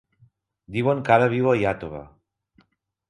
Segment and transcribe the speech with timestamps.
[0.77, 2.03] Diuen que ara viu a Iàtova.